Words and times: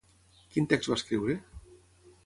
Quin 0.55 0.67
text 0.71 0.91
va 0.93 0.99
escriure? 1.03 1.39